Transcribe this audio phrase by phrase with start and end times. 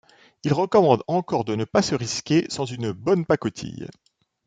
[0.43, 3.87] Il recommande encore de ne pas se risquer sans une bonne pacotille.